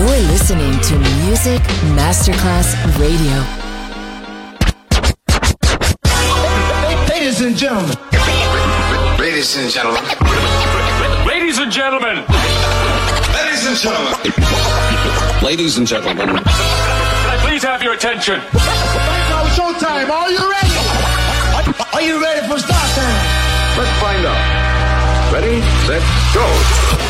[0.00, 1.60] You're listening to Music
[1.92, 3.36] Masterclass Radio.
[7.06, 7.94] Ladies and gentlemen.
[9.18, 10.02] Ladies and gentlemen.
[11.26, 12.24] Ladies and gentlemen.
[13.34, 15.42] Ladies and gentlemen.
[15.42, 16.28] Ladies and gentlemen.
[16.28, 18.38] Can I please have your attention?
[18.54, 20.08] Now showtime.
[20.08, 20.76] Are you ready?
[21.92, 23.76] Are you ready for start time?
[23.76, 25.32] Let's find out.
[25.34, 27.09] Ready, set, go.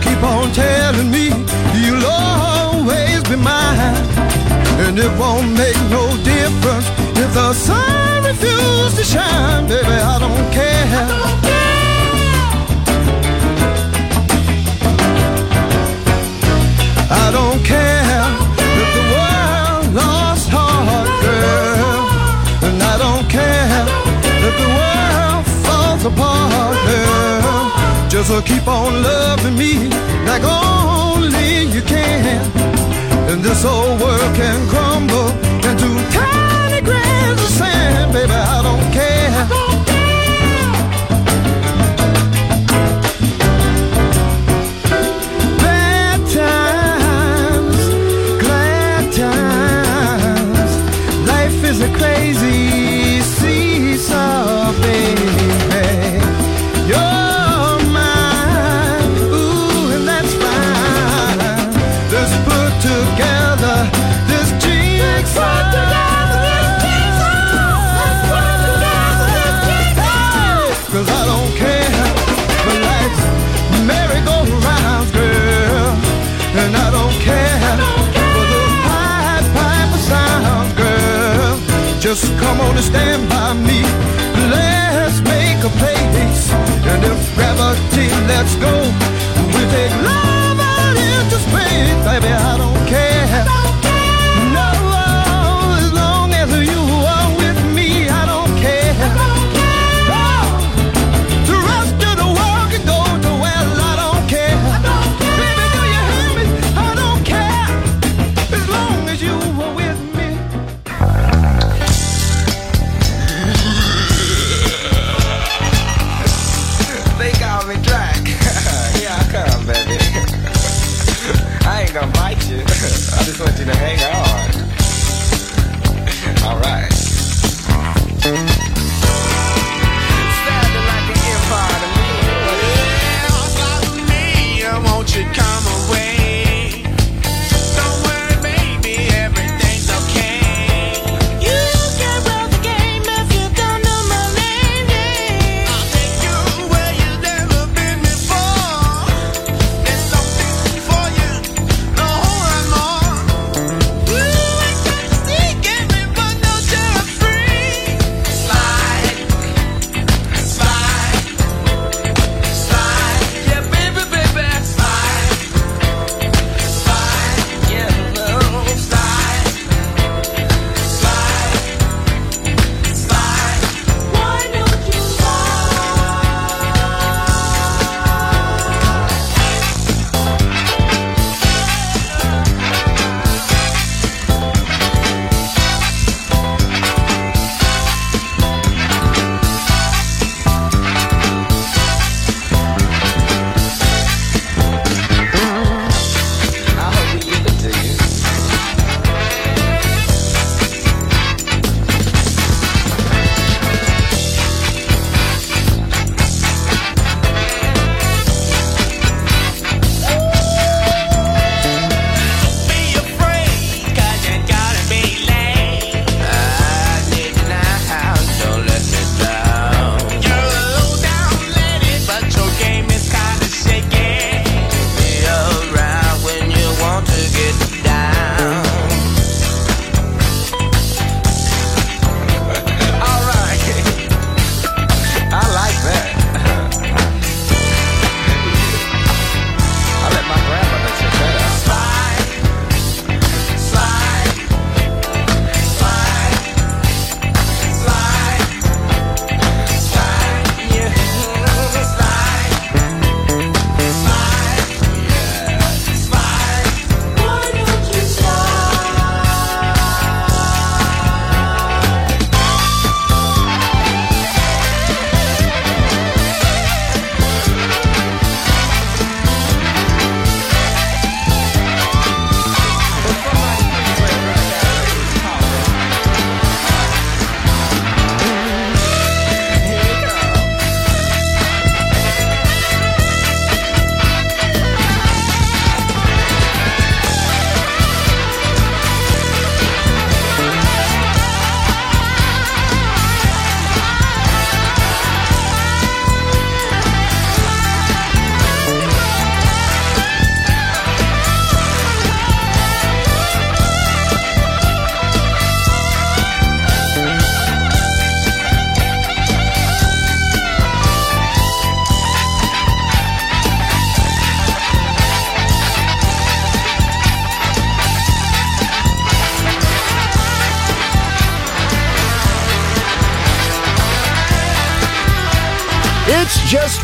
[0.00, 1.28] Keep on telling me
[1.74, 3.94] you'll always be mine.
[4.84, 9.86] And it won't make no difference if the sun refuses to shine, baby.
[9.86, 11.42] I don't care.
[11.44, 11.51] I
[28.24, 29.88] Just keep on loving me
[30.24, 32.40] like only you can.
[33.28, 35.28] And this old world can crumble
[35.68, 38.30] into tiny grains of sand, baby.
[38.32, 39.71] I don't care.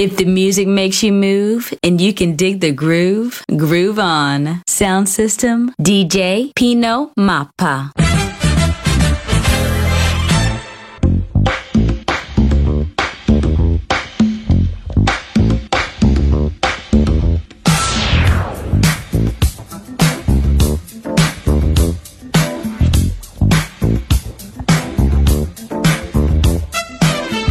[0.00, 4.62] If the music makes you move and you can dig the groove, groove on.
[4.68, 7.90] Sound system, DJ Pino Mappa.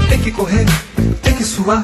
[0.08, 0.66] Tem que correr,
[1.22, 1.84] tem que suar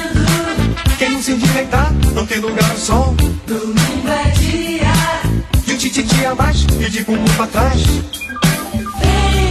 [1.01, 3.15] Quem não se endireitar, não tem lugar ao sol.
[3.47, 4.93] domingo é dia.
[5.65, 7.81] De um tititi a mais e de bumbum pra trás.
[7.81, 9.50] Vem,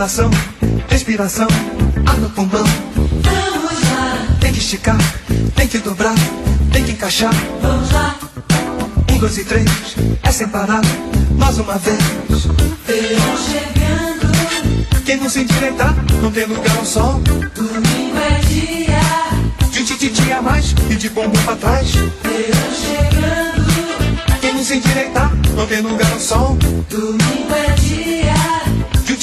[0.00, 0.30] Musculação,
[0.88, 1.46] respiração,
[2.06, 2.64] ar no pulmão.
[2.94, 4.96] vamos lá, Tem que esticar,
[5.54, 6.14] tem que dobrar,
[6.72, 7.34] tem que encaixar.
[7.60, 8.14] vamos lá.
[9.12, 9.68] Um, dois e três,
[10.22, 10.80] é sem parar,
[11.36, 11.98] mais uma vez.
[12.86, 17.20] Verão chegando, Quem não se endireitar, não tem lugar ao sol.
[17.54, 19.00] domingo é dia.
[19.70, 21.90] De um tititi a mais e de bumbum pra trás.
[21.92, 26.56] Verão chegando, Quem não se endireitar, não tem lugar ao sol.
[26.88, 28.09] domingo é dia.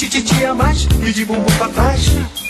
[0.08, 2.47] De um tititi a mais e de bumbum pra trás.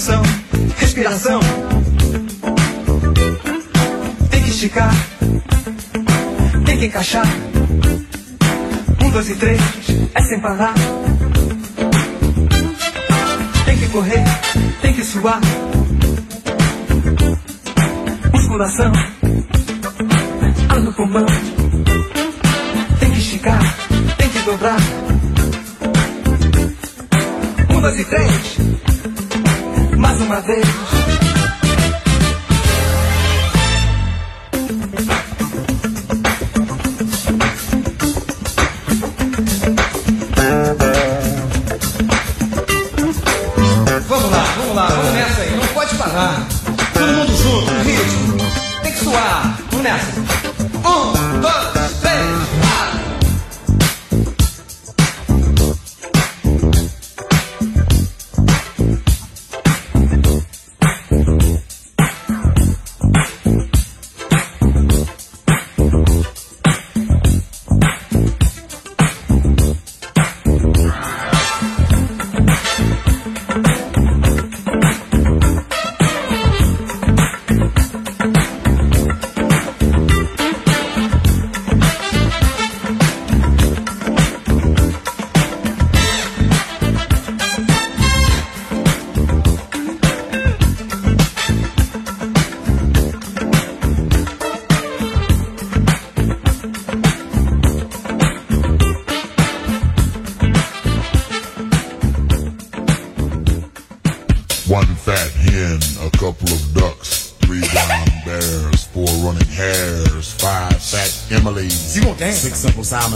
[0.00, 0.22] Musculação,
[0.78, 1.40] respiração.
[4.30, 4.94] Tem que esticar,
[6.64, 7.26] tem que encaixar.
[9.04, 9.60] Um, dois e três,
[10.14, 10.72] é sem parar.
[13.66, 14.24] Tem que correr,
[14.80, 15.40] tem que suar.
[18.32, 18.92] Musculação,
[20.70, 21.26] ar no pulmão.
[23.00, 23.76] Tem que esticar,
[24.16, 24.80] tem que dobrar.
[27.68, 28.69] Um, dois e três.
[30.00, 31.09] Mais uma vez.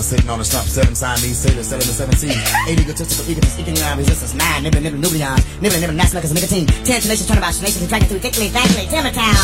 [0.04, 2.36] sitting on the stump, seven sign these sailors, seven to seventeen.
[2.68, 6.12] Eight eager tips for eagerness, eking nine resistance, nine nibble nibble nubions, nibble nibble nice
[6.12, 9.34] knuckles, nicotine, ten tenacious turnabout, nations and dragon through thickly, thickly, timber town.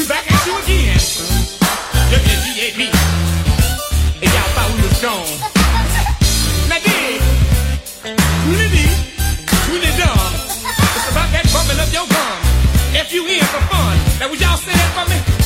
[0.00, 0.96] We back at you again.
[4.22, 5.28] And y'all thought we was gone.
[13.40, 14.30] For fun.
[14.30, 15.39] Would y'all say that for me?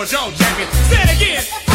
[0.00, 0.66] was all jamming.
[0.88, 1.69] Say it again.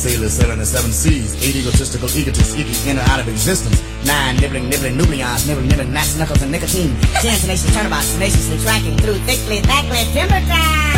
[0.00, 1.36] sailors sailing the seven seas.
[1.44, 3.84] Eight egotistical egotists eking in and out of existence.
[4.06, 6.96] Nine nibbling, nibbling, nublions, nibbling, nibbling, gnats, knuckles, and nicotine.
[7.20, 10.96] Ten tenacious turnabouts, tenaciously tracking through thickly thickly timber time.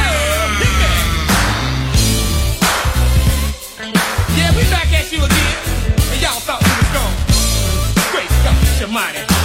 [4.38, 5.56] Yeah, we back at you again,
[5.98, 7.14] and y'all thought we was gone.
[8.14, 9.41] Great God, your money.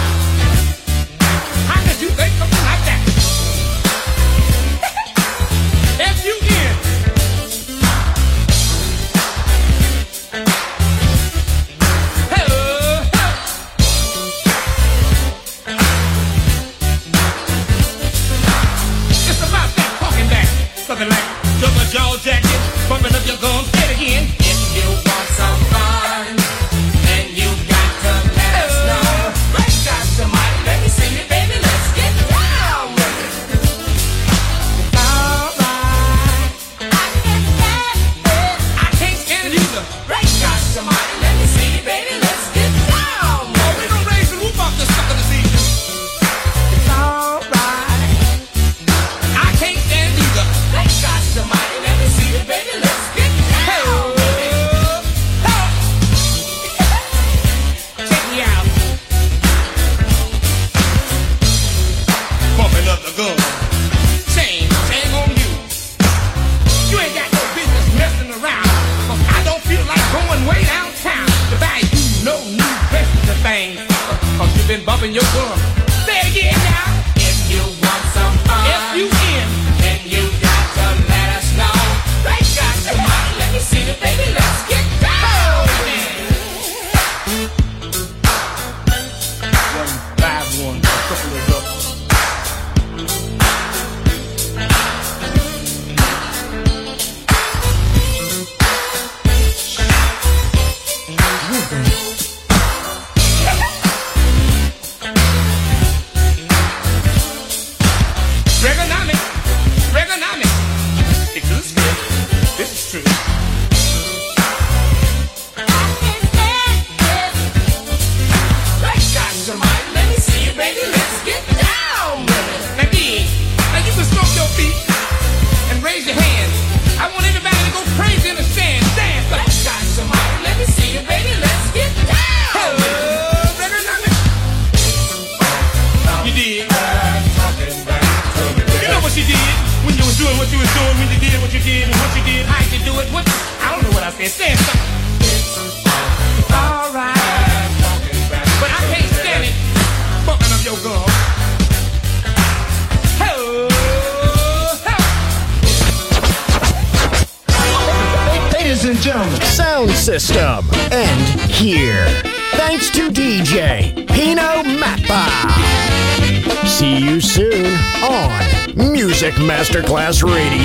[169.68, 170.57] Masterclass Radio.